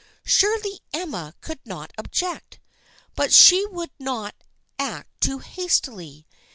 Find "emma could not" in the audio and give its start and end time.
0.91-1.93